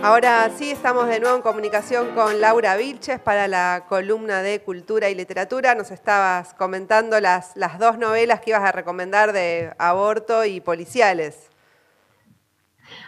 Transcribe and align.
Ahora 0.00 0.48
sí 0.50 0.70
estamos 0.70 1.08
de 1.08 1.18
nuevo 1.18 1.34
en 1.34 1.42
comunicación 1.42 2.14
con 2.14 2.40
Laura 2.40 2.76
Vilches 2.76 3.18
para 3.18 3.48
la 3.48 3.84
columna 3.88 4.42
de 4.42 4.60
Cultura 4.62 5.10
y 5.10 5.16
Literatura. 5.16 5.74
Nos 5.74 5.90
estabas 5.90 6.54
comentando 6.54 7.18
las, 7.18 7.56
las 7.56 7.80
dos 7.80 7.98
novelas 7.98 8.40
que 8.40 8.50
ibas 8.50 8.62
a 8.62 8.70
recomendar 8.70 9.32
de 9.32 9.74
aborto 9.76 10.44
y 10.44 10.60
policiales. 10.60 11.50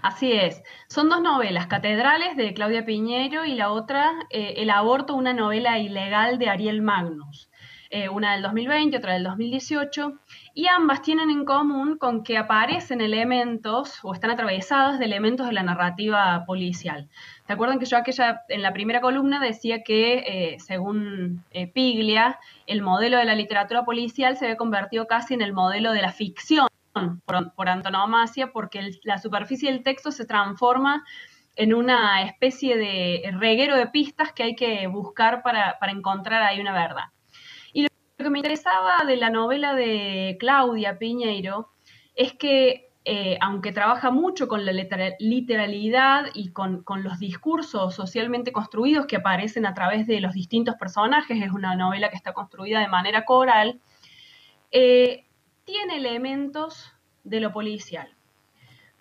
Así 0.02 0.32
es. 0.32 0.62
Son 0.88 1.08
dos 1.08 1.22
novelas, 1.22 1.68
Catedrales 1.68 2.36
de 2.36 2.52
Claudia 2.54 2.84
Piñero 2.84 3.44
y 3.44 3.54
la 3.54 3.70
otra, 3.70 4.10
eh, 4.30 4.54
El 4.56 4.70
aborto, 4.70 5.14
una 5.14 5.32
novela 5.32 5.78
ilegal 5.78 6.38
de 6.40 6.48
Ariel 6.48 6.82
Magnus. 6.82 7.49
Eh, 7.92 8.08
una 8.08 8.34
del 8.34 8.42
2020, 8.42 8.96
otra 8.96 9.14
del 9.14 9.24
2018, 9.24 10.18
y 10.54 10.68
ambas 10.68 11.02
tienen 11.02 11.28
en 11.28 11.44
común 11.44 11.98
con 11.98 12.22
que 12.22 12.38
aparecen 12.38 13.00
elementos 13.00 13.98
o 14.04 14.14
están 14.14 14.30
atravesadas 14.30 15.00
de 15.00 15.06
elementos 15.06 15.48
de 15.48 15.52
la 15.52 15.64
narrativa 15.64 16.44
policial. 16.46 17.08
¿Te 17.46 17.52
acuerdan 17.52 17.80
que 17.80 17.86
yo 17.86 17.96
aquella, 17.96 18.42
en 18.48 18.62
la 18.62 18.72
primera 18.72 19.00
columna 19.00 19.40
decía 19.40 19.82
que, 19.82 20.18
eh, 20.18 20.60
según 20.60 21.44
Piglia, 21.74 22.38
el 22.68 22.80
modelo 22.80 23.18
de 23.18 23.24
la 23.24 23.34
literatura 23.34 23.84
policial 23.84 24.36
se 24.36 24.44
había 24.44 24.56
convertido 24.56 25.08
casi 25.08 25.34
en 25.34 25.42
el 25.42 25.52
modelo 25.52 25.92
de 25.92 26.02
la 26.02 26.12
ficción 26.12 26.68
por, 27.56 27.68
antonomasia, 27.68 28.52
porque 28.52 28.90
la 29.04 29.18
superficie 29.18 29.70
del 29.70 29.82
texto 29.82 30.10
se 30.10 30.26
transforma 30.26 31.04
en 31.56 31.74
una 31.74 32.22
especie 32.22 32.76
de 32.76 33.30
reguero 33.38 33.76
de 33.76 33.86
pistas 33.86 34.32
que 34.32 34.42
hay 34.42 34.54
que 34.54 34.86
buscar 34.86 35.42
para, 35.42 35.76
encontrar 35.88 36.42
ahí 36.42 36.60
una 36.60 36.72
verdad. 36.72 37.04
Lo 38.20 38.24
que 38.24 38.30
me 38.32 38.40
interesaba 38.40 39.06
de 39.06 39.16
la 39.16 39.30
novela 39.30 39.74
de 39.74 40.36
Claudia 40.38 40.98
Piñeiro 40.98 41.70
es 42.14 42.34
que, 42.34 42.90
eh, 43.06 43.38
aunque 43.40 43.72
trabaja 43.72 44.10
mucho 44.10 44.46
con 44.46 44.66
la 44.66 44.72
literalidad 44.72 46.26
y 46.34 46.50
con, 46.50 46.84
los 47.02 47.18
discursos 47.18 47.94
socialmente 47.94 48.52
construidos 48.52 49.06
que 49.06 49.16
aparecen 49.16 49.64
a 49.64 49.72
través 49.72 50.06
de 50.06 50.20
los 50.20 50.34
distintos 50.34 50.74
personajes, 50.74 51.42
es 51.42 51.50
una 51.50 51.74
novela 51.76 52.10
que 52.10 52.16
está 52.16 52.34
construida 52.34 52.80
de 52.80 52.88
manera 52.88 53.24
coral, 53.24 53.80
eh, 54.70 55.24
tiene 55.64 55.96
elementos 55.96 56.92
de 57.24 57.40
lo 57.40 57.52
policial. 57.52 58.14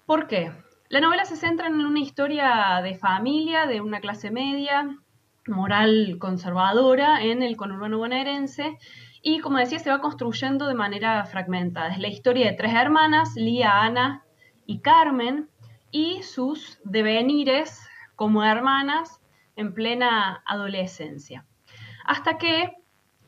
¿Por 0.06 0.28
qué? 0.28 0.54
La 0.88 1.02
novela 1.02 1.26
se 1.26 1.36
centra 1.36 1.68
en 1.68 1.82
una 1.82 2.00
historia 2.00 2.80
de 2.82 2.96
familia, 2.96 3.66
de 3.66 3.82
una 3.82 4.00
clase 4.00 4.32
media, 4.32 4.98
moral 5.46 6.16
conservadora 6.20 7.22
en 7.22 7.44
el 7.44 7.58
conurbano 7.58 7.98
bonaerense 7.98 8.78
y 9.22 9.40
como 9.40 9.58
decía 9.58 9.80
se 9.80 9.90
va 9.90 10.00
construyendo 10.00 10.68
de 10.68 10.74
manera 10.74 11.26
fragmentada. 11.26 11.90
Es 11.90 12.00
la 12.00 12.08
historia 12.08 12.48
de 12.48 12.58
tres 12.58 12.74
hermanas, 12.74 13.36
Lía, 13.36 13.82
Ana 13.82 14.24
y 14.66 14.80
Carmen, 14.80 15.50
y 15.92 16.22
sus 16.24 16.80
devenires 16.84 17.88
como 18.16 18.44
hermanas 18.44 19.22
en 19.56 19.74
plena 19.74 20.44
adolescencia. 20.46 21.46
Hasta 22.06 22.38
que 22.38 22.74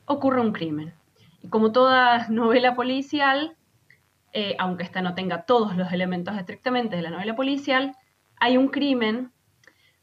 ocurre 0.05 0.41
un 0.41 0.53
crimen. 0.53 0.93
Y 1.41 1.49
como 1.49 1.71
toda 1.71 2.27
novela 2.29 2.75
policial, 2.75 3.57
eh, 4.33 4.55
aunque 4.59 4.83
esta 4.83 5.01
no 5.01 5.15
tenga 5.15 5.45
todos 5.45 5.75
los 5.75 5.91
elementos 5.91 6.37
estrictamente 6.37 6.95
de 6.95 7.01
la 7.01 7.09
novela 7.09 7.35
policial, 7.35 7.95
hay 8.37 8.57
un 8.57 8.69
crimen, 8.69 9.31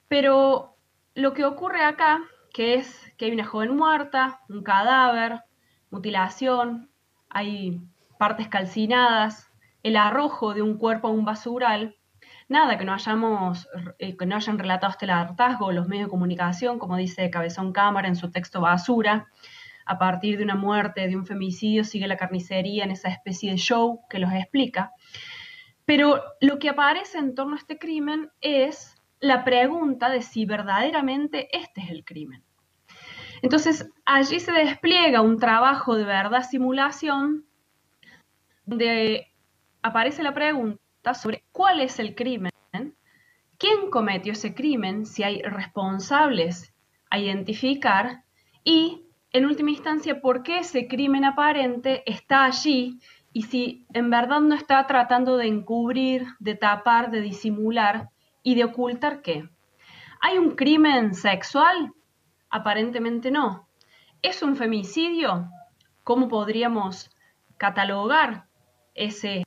pero 0.09 0.77
lo 1.14 1.33
que 1.33 1.44
ocurre 1.44 1.83
acá, 1.83 2.22
que 2.53 2.75
es 2.75 3.12
que 3.16 3.27
hay 3.27 3.33
una 3.33 3.44
joven 3.44 3.77
muerta, 3.77 4.41
un 4.48 4.62
cadáver, 4.62 5.42
mutilación, 5.91 6.91
hay 7.31 7.81
partes 8.19 8.48
calcinadas, 8.48 9.50
el 9.83 9.97
arrojo 9.97 10.55
de 10.55 10.62
un 10.62 10.77
cuerpo 10.77 11.08
a 11.08 11.11
un 11.11 11.25
basural, 11.25 11.97
nada 12.48 12.78
que 12.78 12.84
no 12.84 12.92
hayamos, 12.92 13.69
eh, 13.98 14.16
que 14.16 14.27
no 14.27 14.36
hayan 14.36 14.59
relatado 14.59 14.91
este 14.91 15.11
hartazgo 15.11 15.72
los 15.72 15.89
medios 15.89 16.06
de 16.06 16.11
comunicación, 16.11 16.78
como 16.78 16.97
dice 16.97 17.31
Cabezón 17.31 17.72
Cámara 17.72 18.09
en 18.09 18.16
su 18.16 18.31
texto 18.31 18.61
Basura, 18.61 19.28
a 19.84 19.98
partir 19.98 20.36
de 20.36 20.44
una 20.44 20.55
muerte, 20.55 21.09
de 21.09 21.16
un 21.16 21.25
femicidio, 21.25 21.84
sigue 21.84 22.06
la 22.06 22.16
carnicería 22.16 22.84
en 22.84 22.91
esa 22.91 23.09
especie 23.09 23.50
de 23.50 23.56
show 23.56 24.00
que 24.10 24.19
los 24.19 24.32
explica. 24.32 24.93
Pero 25.87 26.22
lo 26.41 26.59
que 26.59 26.69
aparece 26.69 27.16
en 27.16 27.34
torno 27.34 27.55
a 27.55 27.59
este 27.59 27.78
crimen 27.78 28.31
es 28.43 28.94
la 29.20 29.44
pregunta 29.44 30.10
de 30.10 30.20
si 30.20 30.44
verdaderamente 30.44 31.49
este 31.56 31.81
es 31.81 31.91
el 31.91 32.05
crimen. 32.05 32.44
Entonces, 33.43 33.88
allí 34.04 34.41
se 34.41 34.53
despliega 34.53 35.21
un 35.21 35.38
trabajo 35.38 35.97
de 35.97 36.04
verdad 36.04 36.43
simulación 36.43 37.44
donde 38.66 39.28
aparece 39.82 40.22
la 40.22 40.34
pregunta 40.34 41.15
sobre 41.15 41.44
cuál 41.53 41.81
es 41.81 41.99
el 41.99 42.15
crimen, 42.15 42.53
quién 43.56 43.91
cometió 43.91 44.32
ese 44.32 44.54
crimen, 44.54 45.06
si 45.06 45.22
hay 45.22 45.43
responsables 45.43 46.75
a 47.10 47.19
identificar 47.19 48.25
y 48.65 49.04
en 49.32 49.47
última 49.47 49.70
instancia, 49.70 50.20
por 50.20 50.43
qué 50.43 50.59
ese 50.59 50.88
crimen 50.88 51.25
aparente 51.25 52.03
está 52.10 52.44
allí 52.44 52.99
y 53.32 53.43
si 53.43 53.87
en 53.93 54.10
verdad 54.10 54.41
no 54.41 54.55
está 54.55 54.87
tratando 54.87 55.37
de 55.37 55.47
encubrir, 55.47 56.26
de 56.38 56.55
tapar, 56.55 57.10
de 57.10 57.20
disimular 57.20 58.09
y 58.43 58.55
de 58.55 58.65
ocultar 58.65 59.20
qué. 59.20 59.49
¿Hay 60.20 60.38
un 60.38 60.56
crimen 60.56 61.15
sexual? 61.15 61.93
Aparentemente 62.50 63.31
no. 63.31 63.69
¿Es 64.22 64.42
un 64.42 64.56
femicidio? 64.56 65.50
¿Cómo 66.04 66.28
podríamos 66.28 67.10
catalogar 67.56 68.47
ese 68.94 69.44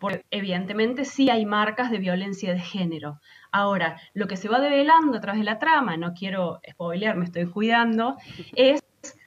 porque 0.00 0.24
evidentemente 0.30 1.04
sí 1.04 1.30
hay 1.30 1.44
marcas 1.44 1.90
de 1.90 1.98
violencia 1.98 2.52
de 2.52 2.60
género. 2.60 3.20
Ahora, 3.52 4.00
lo 4.14 4.26
que 4.26 4.36
se 4.36 4.48
va 4.48 4.58
develando 4.58 5.18
a 5.18 5.20
través 5.20 5.40
de 5.40 5.44
la 5.44 5.58
trama, 5.58 5.96
no 5.96 6.14
quiero 6.14 6.60
spoilear, 6.68 7.16
me 7.16 7.26
estoy 7.26 7.46
cuidando, 7.46 8.16
es 8.56 8.82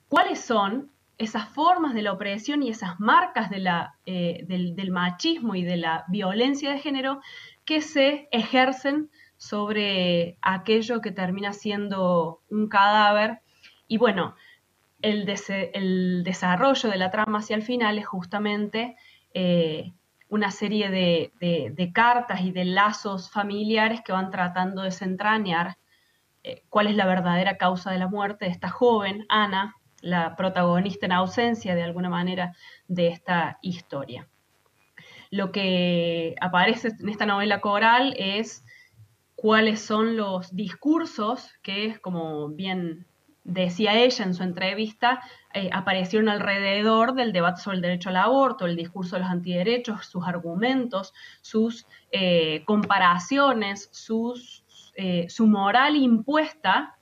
cuáles 0.10 0.42
son 0.42 0.92
esas 1.20 1.48
formas 1.50 1.94
de 1.94 2.02
la 2.02 2.12
opresión 2.12 2.64
y 2.64 2.70
esas 2.70 3.00
marcas 3.00 3.50
de 3.52 3.60
la, 3.60 3.96
eh, 4.06 4.44
del, 4.48 4.76
del 4.76 4.92
machismo 4.92 5.56
y 5.56 5.64
de 5.64 5.78
la 5.78 6.06
violencia 6.08 6.72
de 6.72 6.80
género 6.80 7.22
que 7.66 7.82
se 7.82 8.28
ejercen 8.32 9.10
sobre 9.38 10.38
aquello 10.42 11.02
que 11.02 11.12
termina 11.12 11.54
siendo 11.54 12.42
un 12.50 12.68
cadáver. 12.70 13.40
Y 13.88 13.98
bueno, 13.98 14.36
el, 15.02 15.32
el 15.74 16.24
desarrollo 16.24 16.90
de 16.90 16.98
la 16.98 17.12
trama 17.12 17.40
hacia 17.40 17.56
el 17.56 17.62
final 17.64 17.98
es 18.00 18.08
justamente 18.08 18.96
eh, 19.34 19.92
una 20.30 20.50
serie 20.50 20.90
de, 20.90 21.92
cartas 21.94 22.42
y 22.42 22.52
de 22.52 22.66
lazos 22.66 23.30
familiares 23.30 24.02
que 24.04 24.12
van 24.12 24.32
tratando 24.32 24.82
de 24.82 24.90
desentrañar 24.90 25.78
eh, 26.44 26.64
cuál 26.70 26.88
es 26.88 26.96
la 26.96 27.06
verdadera 27.06 27.58
causa 27.58 27.92
de 27.92 28.00
la 28.00 28.08
muerte 28.08 28.46
de 28.46 28.52
esta 28.52 28.70
joven, 28.70 29.26
Ana, 29.30 29.76
la 30.02 30.36
protagonista 30.36 31.06
en 31.06 31.12
ausencia 31.12 31.76
de 31.76 31.84
alguna 31.84 32.10
manera 32.10 32.56
de 32.88 33.10
esta 33.10 33.60
historia. 33.62 34.28
Lo 35.30 35.52
que 35.52 36.36
aparece 36.42 36.90
en 37.00 37.10
esta 37.10 37.28
novela 37.28 37.62
coral 37.62 38.16
es 38.18 38.66
cuáles 39.44 39.82
son 39.82 40.16
los 40.16 40.56
discursos 40.56 41.52
que, 41.62 42.00
como 42.00 42.48
bien 42.48 43.06
decía 43.44 43.94
ella 44.00 44.24
en 44.24 44.34
su 44.34 44.42
entrevista, 44.42 45.22
eh, 45.54 45.70
aparecieron 45.74 46.30
alrededor 46.30 47.14
del 47.14 47.34
debate 47.34 47.60
sobre 47.60 47.76
el 47.76 47.82
derecho 47.82 48.08
al 48.08 48.16
aborto, 48.16 48.66
el 48.66 48.78
discurso 48.78 49.18
de 49.18 49.24
los 49.24 49.30
antiderechos, 49.30 50.06
sus 50.06 50.26
argumentos, 50.26 51.14
sus 51.42 51.86
eh, 52.10 52.64
comparaciones, 52.64 53.92
eh, 54.96 55.26
su 55.28 55.48
moral 55.48 55.98
impuesta 55.98 56.98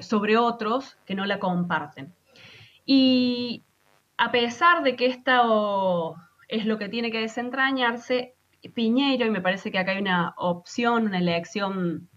sobre 0.00 0.36
otros 0.36 0.98
que 1.06 1.14
no 1.14 1.24
la 1.24 1.38
comparten. 1.38 2.12
Y 2.84 3.62
a 4.16 4.32
pesar 4.32 4.82
de 4.82 4.96
que 4.96 5.06
esto 5.06 6.16
es 6.48 6.66
lo 6.66 6.78
que 6.78 6.88
tiene 6.88 7.12
que 7.12 7.20
desentrañarse, 7.20 8.34
Piñeiro, 8.70 9.26
y 9.26 9.30
me 9.30 9.40
parece 9.40 9.70
que 9.70 9.78
acá 9.78 9.92
hay 9.92 9.98
una 9.98 10.34
opción, 10.36 11.06
una 11.06 11.18
elección 11.18 12.08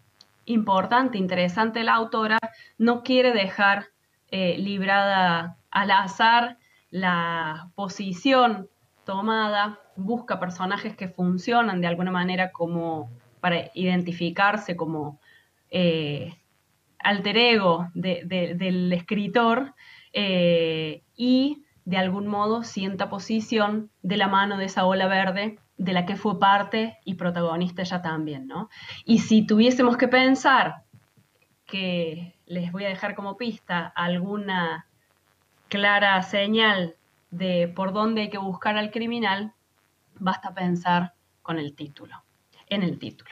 importante, 0.46 1.18
interesante. 1.18 1.84
La 1.84 1.96
autora, 1.96 2.40
no 2.78 3.04
quiere 3.04 3.34
dejar 3.34 3.88
eh, 4.30 4.58
librada 4.58 5.58
al 5.72 5.92
azar 5.92 6.58
la 6.90 7.70
posición 7.76 8.70
tomada, 9.06 9.80
busca 9.96 10.40
personajes 10.40 10.96
que 10.96 11.10
funcionan 11.10 11.82
de 11.82 11.88
alguna 11.88 12.12
manera 12.12 12.52
como 12.52 13.10
para 13.40 13.72
identificarse 13.74 14.76
como 14.76 15.20
eh, 15.70 16.34
alter 17.00 17.38
ego 17.38 17.90
del 17.94 18.92
escritor 18.94 19.74
eh, 20.14 21.04
y 21.16 21.64
de 21.86 21.98
algún 21.98 22.28
modo 22.28 22.64
sienta 22.64 23.10
posición 23.10 23.90
de 24.02 24.18
la 24.18 24.28
mano 24.28 24.58
de 24.58 24.66
esa 24.66 24.86
ola 24.86 25.08
verde 25.08 25.58
de 25.78 25.94
la 25.94 26.06
que 26.06 26.16
fue 26.16 26.40
parte 26.40 26.98
y 27.06 27.14
protagonista 27.14 27.84
ella 27.84 28.02
también, 28.02 28.48
¿no? 28.48 28.70
Y 29.06 29.20
si 29.20 29.46
tuviésemos 29.46 29.96
que 29.98 30.08
pensar 30.08 30.84
que 31.66 32.36
les 32.46 32.72
voy 32.72 32.86
a 32.86 32.90
dejar 32.90 33.14
como 33.14 33.38
pista 33.38 33.86
alguna 33.96 34.88
clara 35.70 36.22
señal 36.24 36.96
de 37.30 37.68
por 37.68 37.94
dónde 37.94 38.22
hay 38.22 38.30
que 38.30 38.38
buscar 38.38 38.78
al 38.78 38.90
criminal, 38.90 39.54
basta 40.16 40.54
pensar 40.54 41.14
con 41.44 41.60
el 41.60 41.76
título, 41.76 42.24
en 42.68 42.84
el 42.84 42.98
título. 42.98 43.32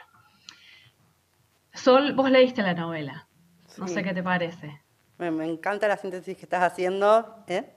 Sol, 1.72 2.14
vos 2.14 2.30
leíste 2.30 2.62
la 2.62 2.74
novela. 2.74 3.28
No 3.76 3.88
sé 3.88 4.02
qué 4.02 4.14
te 4.14 4.22
parece. 4.22 4.80
Me, 5.18 5.28
encanta 5.46 5.88
la 5.88 5.96
síntesis 5.96 6.36
que 6.36 6.44
estás 6.44 6.62
haciendo. 6.62 7.44
¿eh? 7.48 7.74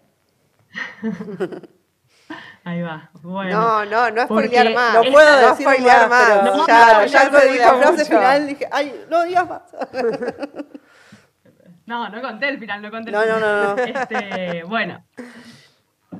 Ahí 2.64 2.82
va. 2.82 3.10
Bueno, 3.22 3.60
no, 3.60 3.86
no, 3.86 4.12
no 4.12 4.22
es 4.22 4.26
spoilear 4.26 4.74
más. 4.74 4.94
No 4.94 5.12
puedo 5.12 5.38
decir 5.50 5.68
spoilear 5.68 6.10
más, 6.10 6.30
pero 6.30 6.56
no, 6.56 6.68
ya, 6.68 7.06
ya 7.06 7.30
lo 7.30 7.40
dijo 7.40 7.78
frase 7.78 8.06
final 8.06 8.48
dije, 8.48 8.68
ay, 8.72 9.06
no 9.10 9.24
digas 9.24 9.48
más. 9.48 9.62
No, 11.86 12.08
no 12.08 12.22
conté 12.22 12.50
el 12.50 12.60
final, 12.60 12.84
no 12.84 12.92
conté 12.92 13.10
el 13.10 13.16
no, 13.16 13.24
final. 13.24 13.40
No, 13.42 13.48
no, 13.48 13.76
no. 13.76 13.84
Este, 13.84 14.64
bueno, 14.64 15.04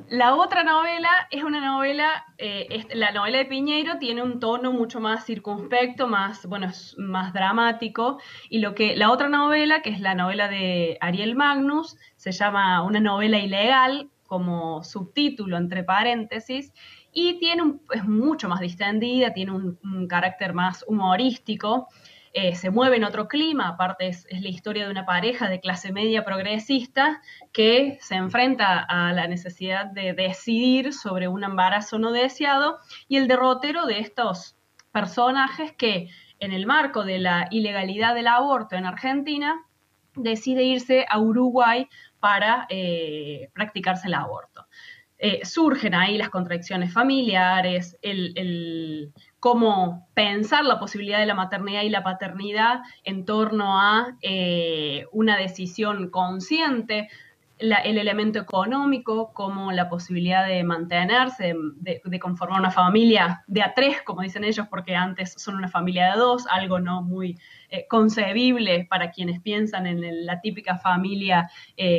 la 0.10 0.36
otra 0.36 0.64
novela 0.64 1.10
es 1.30 1.44
una 1.44 1.64
novela, 1.64 2.26
eh, 2.40 2.88
la 2.94 3.12
novela 3.12 3.38
de 3.38 3.46
Piñeiro 3.46 4.00
tiene 4.00 4.24
un 4.24 4.40
tono 4.40 4.72
mucho 4.72 5.00
más 5.00 5.26
circunspecto, 5.26 6.08
más, 6.08 6.48
bueno, 6.48 6.72
más 6.98 7.34
dramático, 7.34 8.20
y 8.50 8.60
lo 8.60 8.74
que 8.74 8.96
la 8.96 9.12
otra 9.12 9.30
novela, 9.30 9.84
que 9.84 9.92
es 9.92 10.00
la 10.00 10.16
novela 10.16 10.48
de 10.48 10.98
Ariel 11.02 11.36
Magnus, 11.36 11.98
se 12.16 12.32
llama 12.32 12.82
Una 12.84 13.00
novela 13.00 13.38
ilegal, 13.38 14.10
como 14.30 14.84
subtítulo 14.86 15.58
entre 15.58 15.84
paréntesis, 15.84 16.72
y 17.12 17.40
tiene 17.40 17.64
es 17.94 18.06
mucho 18.06 18.48
más 18.48 18.62
distendida, 18.62 19.34
tiene 19.34 19.52
un 19.52 20.08
carácter 20.08 20.54
más 20.54 20.86
humorístico. 20.88 21.90
Eh, 22.32 22.56
se 22.56 22.70
mueve 22.70 22.98
en 22.98 23.04
otro 23.04 23.28
clima, 23.28 23.70
aparte 23.70 24.08
es, 24.08 24.28
la 24.30 24.50
historia 24.50 24.86
de 24.86 24.92
una 24.92 25.06
pareja 25.06 25.50
de 25.50 25.60
clase 25.60 25.92
media 25.92 26.24
progresista 26.24 27.22
que 27.52 27.98
se 28.02 28.16
enfrenta 28.16 28.80
a 28.80 29.14
la 29.14 29.28
necesidad 29.28 29.88
de 29.88 30.14
decidir 30.14 30.94
sobre 30.94 31.28
un 31.28 31.44
embarazo 31.44 31.98
no 31.98 32.12
deseado 32.12 32.78
y 33.08 33.18
el 33.18 33.28
derrotero 33.28 33.88
de 33.88 34.00
estos 34.00 34.56
personajes 34.92 35.72
que 35.72 36.10
en 36.40 36.54
el 36.54 36.68
marco 36.68 37.04
de 37.04 37.18
la 37.18 37.48
ilegalidad 37.50 38.14
del 38.14 38.28
aborto 38.28 38.76
en 38.76 38.86
Argentina 38.86 39.66
decide 40.16 40.64
irse 40.64 41.06
a 41.10 41.20
Uruguay 41.20 41.88
para 42.20 42.66
eh, 42.70 43.50
practicarse 43.54 44.08
el 44.08 44.14
aborto. 44.14 44.66
Eh, 45.22 45.42
surgen 45.44 45.94
ahí 45.96 46.18
las 46.18 46.30
contradicciones 46.30 46.94
familiares, 46.94 47.98
el, 48.02 49.12
cómo 49.42 50.08
pensar 50.14 50.64
la 50.64 50.80
posibilidad 50.80 51.20
de 51.20 51.26
la 51.26 51.34
maternidad 51.34 51.82
y 51.82 51.90
la 51.90 52.04
paternidad 52.04 52.80
en 53.04 53.26
torno 53.26 53.82
a 53.82 54.16
eh, 54.22 55.08
una 55.12 55.36
decisión 55.36 56.10
consciente, 56.10 57.10
el 57.60 57.98
elemento 57.98 58.40
económico, 58.40 59.34
como 59.34 59.72
la 59.72 59.90
posibilidad 59.90 60.48
de 60.48 60.64
mantenerse, 60.64 61.54
de, 61.76 62.20
conformar 62.20 62.60
una 62.60 62.72
familia 62.72 63.44
de 63.48 63.62
a 63.62 63.74
tres, 63.74 64.02
como 64.04 64.22
dicen 64.22 64.44
ellos, 64.44 64.68
porque 64.70 64.96
antes 64.96 65.34
son 65.38 65.56
una 65.56 65.68
familia 65.68 66.12
de 66.12 66.20
dos, 66.20 66.48
algo 66.48 66.80
no 66.80 67.02
muy 67.02 67.38
eh, 67.70 67.86
concebible 67.88 68.88
para 68.90 69.12
quienes 69.12 69.42
piensan 69.42 69.88
en 69.88 70.26
la 70.26 70.40
típica 70.42 70.78
familia 70.78 71.50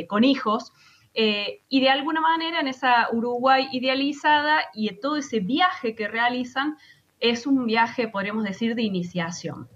con 0.07 0.23
hijos. 0.23 0.73
Eh, 1.13 1.63
y 1.67 1.81
de 1.81 1.89
alguna 1.89 2.21
manera 2.21 2.61
en 2.61 2.67
esa 2.67 3.09
Uruguay 3.11 3.67
idealizada 3.73 4.61
y 4.73 4.89
todo 4.99 5.17
ese 5.17 5.41
viaje 5.41 5.93
que 5.93 6.07
realizan 6.07 6.77
es 7.19 7.45
un 7.45 7.65
viaje, 7.65 8.07
podríamos 8.07 8.43
decir, 8.45 8.75
de 8.75 8.83
iniciación. 8.83 9.67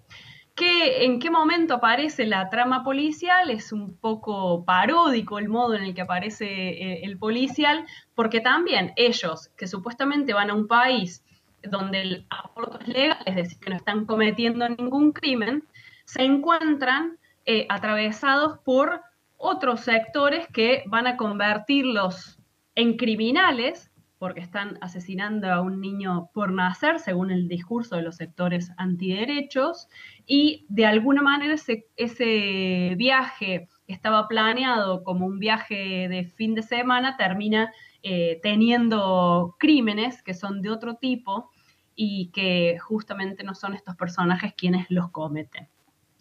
¿En 0.57 1.19
qué 1.19 1.29
momento 1.29 1.73
aparece 1.73 2.25
la 2.25 2.49
trama 2.49 2.83
policial? 2.83 3.49
Es 3.49 3.73
un 3.73 3.97
poco 3.97 4.63
paródico 4.63 5.37
el 5.37 5.49
modo 5.49 5.75
en 5.75 5.83
el 5.83 5.93
que 5.93 6.01
aparece 6.01 6.45
eh, 6.45 7.01
el 7.03 7.17
policial, 7.17 7.85
porque 8.13 8.39
también 8.39 8.93
ellos, 8.95 9.49
que 9.57 9.67
supuestamente 9.67 10.33
van 10.33 10.49
a 10.49 10.53
un 10.53 10.67
país 10.67 11.25
donde 11.61 12.01
el 12.01 12.27
aborto 12.29 12.79
es 12.79 12.87
legal, 12.87 13.17
es 13.25 13.35
decir, 13.35 13.59
que 13.59 13.69
no 13.69 13.75
están 13.75 14.05
cometiendo 14.05 14.69
ningún 14.69 15.11
crimen, 15.11 15.63
se 16.05 16.23
encuentran 16.23 17.17
eh, 17.45 17.65
atravesados 17.67 18.59
por 18.59 19.01
otros 19.37 19.81
sectores 19.81 20.47
que 20.53 20.83
van 20.87 21.07
a 21.07 21.17
convertirlos 21.17 22.39
en 22.75 22.95
criminales 22.95 23.91
porque 24.17 24.39
están 24.39 24.77
asesinando 24.81 25.51
a 25.51 25.61
un 25.61 25.81
niño 25.81 26.29
por 26.33 26.51
nacer, 26.51 26.99
según 26.99 27.31
el 27.31 27.47
discurso 27.47 27.95
de 27.95 28.01
los 28.01 28.15
sectores 28.15 28.71
antiderechos, 28.77 29.87
y 30.25 30.65
de 30.69 30.85
alguna 30.85 31.21
manera 31.21 31.53
ese, 31.53 32.95
viaje 32.97 33.67
que 33.85 33.93
estaba 33.93 34.27
planeado 34.27 35.03
como 35.03 35.25
un 35.25 35.39
viaje 35.39 36.07
de 36.07 36.25
fin 36.25 36.55
de 36.55 36.63
semana 36.63 37.17
termina 37.17 37.71
eh, 38.03 38.39
teniendo 38.41 39.55
crímenes 39.59 40.23
que 40.23 40.33
son 40.33 40.61
de 40.61 40.69
otro 40.69 40.95
tipo 40.95 41.49
y 41.95 42.31
que 42.31 42.77
justamente 42.79 43.43
no 43.43 43.53
son 43.53 43.73
estos 43.73 43.95
personajes 43.95 44.53
quienes 44.55 44.89
los 44.89 45.09
cometen. 45.11 45.67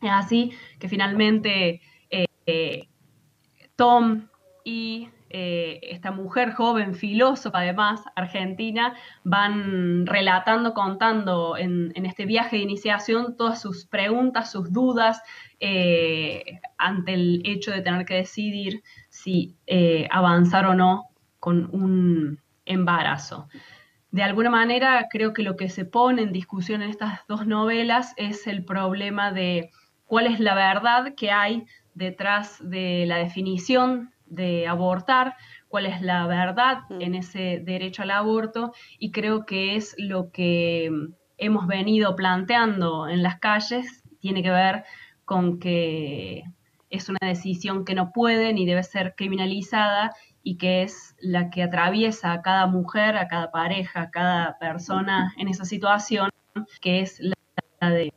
Es 0.03 0.11
así 0.11 0.53
que 0.79 0.89
finalmente 0.89 1.81
eh, 2.47 2.89
Tom 3.77 4.29
y 4.65 5.09
eh, 5.37 5.81
esta 5.91 6.13
mujer 6.13 6.53
joven, 6.53 6.95
filósofa 6.95 7.59
además, 7.59 8.05
argentina, 8.15 8.95
van 9.25 10.07
relatando, 10.07 10.75
contando 10.75 11.57
en, 11.57 11.93
este 12.07 12.25
viaje 12.25 12.55
de 12.55 12.63
iniciación 12.63 13.37
todas 13.37 13.61
sus 13.61 13.85
preguntas, 13.85 14.53
sus 14.53 14.73
dudas 14.73 15.23
eh, 15.59 16.61
ante 16.79 17.15
el 17.15 17.43
hecho 17.45 17.73
de 17.73 17.83
tener 17.83 18.07
que 18.07 18.15
decidir 18.15 18.85
si 19.09 19.57
eh, 19.67 20.07
avanzar 20.13 20.67
o 20.67 20.75
no 20.75 21.09
con 21.41 21.69
un 21.75 22.39
embarazo. 22.65 23.49
De 24.13 24.23
alguna 24.23 24.51
manera, 24.51 25.09
creo 25.11 25.33
que 25.33 25.43
lo 25.43 25.57
que 25.57 25.69
se 25.69 25.85
pone 25.85 26.23
en 26.23 26.33
discusión 26.33 26.81
en 26.81 26.91
estas 26.91 27.27
dos 27.27 27.45
novelas 27.45 28.15
es 28.17 28.47
el 28.47 28.65
problema 28.65 29.33
de 29.33 29.73
cuál 30.05 30.29
es 30.29 30.39
la 30.39 30.55
verdad 30.55 31.17
que 31.17 31.33
hay 31.33 31.67
detrás 31.95 32.59
de 32.63 33.05
la 33.09 33.17
definición 33.17 34.14
de 34.35 34.67
abortar, 34.67 35.37
cuál 35.69 35.87
es 35.87 36.03
la 36.03 36.27
verdad 36.27 36.79
mm. 36.89 37.01
en 37.01 37.15
ese 37.15 37.61
derecho 37.65 38.03
al 38.03 38.11
aborto 38.11 38.73
y 38.99 39.11
creo 39.11 39.45
que 39.45 39.77
es 39.77 39.95
lo 39.99 40.31
que 40.31 40.91
hemos 41.39 41.67
venido 41.67 42.15
planteando 42.17 43.09
en 43.09 43.23
las 43.23 43.39
calles, 43.39 44.03
tiene 44.21 44.43
que 44.43 44.51
ver 44.51 44.85
con 45.25 45.59
que 45.59 46.45
es 46.91 47.09
una 47.09 47.19
decisión 47.23 47.85
que 47.85 47.95
no 47.95 48.13
puede 48.13 48.53
ni 48.53 48.67
debe 48.67 48.83
ser 48.83 49.15
criminalizada 49.17 50.13
y 50.43 50.59
que 50.59 50.83
es 50.83 51.17
la 51.19 51.51
que 51.51 51.63
atraviesa 51.63 52.33
a 52.33 52.43
cada 52.43 52.67
mujer, 52.67 53.17
a 53.17 53.29
cada 53.29 53.51
pareja, 53.51 54.03
a 54.03 54.11
cada 54.11 54.59
persona 54.59 55.35
en 55.39 55.49
esa 55.49 55.65
situación, 55.65 56.31
que 56.81 57.01
es 57.01 57.19
la 57.21 57.91
de 57.91 58.13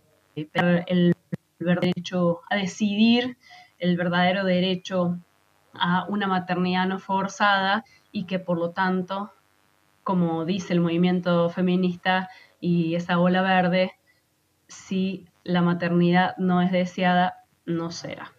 el 0.88 1.16
derecho 1.60 2.42
a 2.50 2.56
decidir 2.56 3.38
el 3.80 3.98
verdadero 3.98 4.44
derecho 4.44 5.20
a 5.80 6.06
una 6.08 6.28
maternidad 6.28 6.86
no 6.88 7.00
forzada 7.00 7.86
y 8.12 8.26
que 8.26 8.40
por 8.40 8.58
lo 8.58 8.72
tanto, 8.72 9.34
como 10.04 10.46
dice 10.46 10.74
el 10.74 10.82
movimiento 10.82 11.50
feminista 11.50 12.30
y 12.60 12.96
esa 12.96 13.20
ola 13.20 13.42
verde, 13.42 13.94
si 14.68 15.28
la 15.44 15.62
maternidad 15.62 16.36
no 16.38 16.62
es 16.62 16.72
deseada, 16.72 17.44
no 17.66 17.92
será. 17.92 18.34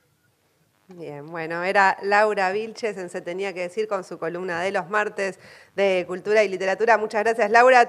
Bien, 0.90 1.26
bueno, 1.26 1.64
era 1.64 1.98
Laura 2.02 2.50
Vilches 2.50 2.96
Se 3.12 3.20
Tenía 3.20 3.52
que 3.52 3.60
Decir 3.60 3.88
con 3.88 4.04
su 4.04 4.18
columna 4.18 4.62
de 4.62 4.72
los 4.72 4.88
martes 4.88 5.38
de 5.76 6.04
Cultura 6.06 6.42
y 6.44 6.48
Literatura. 6.48 6.96
Muchas 6.96 7.24
gracias, 7.24 7.50
Laura. 7.50 7.86